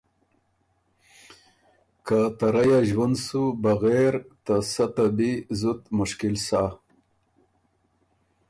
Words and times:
که 2.05 2.19
ته 2.37 2.47
رئ 2.53 2.69
ا 2.77 2.79
ݫوُند 2.89 3.15
سُو 3.25 3.41
بغېر 3.63 4.13
ته 4.45 4.55
سۀ 4.71 4.85
ته 4.95 5.05
بی 5.15 5.31
زُت 5.59 5.81
مشکل 5.97 6.35
سۀ۔ 6.45 6.61